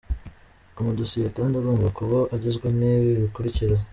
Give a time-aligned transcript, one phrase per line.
[0.79, 3.75] Amadosiye kandi agomba kuba agizwe n’ibi bikurikira:.